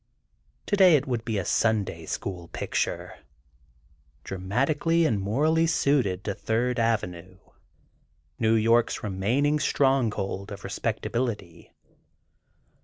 [0.65, 3.19] Today, it would be a Sunday school picture,
[4.23, 7.37] dramatically and morally suited to Third Avenue,
[8.39, 11.71] New York's remaining stronghold of respectability.